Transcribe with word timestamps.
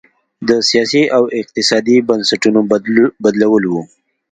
د 0.47 0.49
سیاسي 0.69 1.03
او 1.17 1.23
اقتصادي 1.39 1.97
بنسټونو 2.09 2.59
بدلول 3.23 3.63
و. 3.67 3.73